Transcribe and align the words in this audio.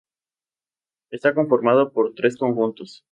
Está 1.11 1.35
conformado 1.35 1.93
por 1.93 2.15
tres 2.15 2.35
conjuntos. 2.35 3.05